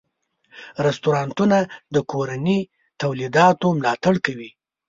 رستورانتونه 0.85 1.57
د 1.93 1.95
کورني 2.11 2.59
تولیداتو 3.01 3.67
ملاتړ 3.79 4.15
کوي. 4.25 4.49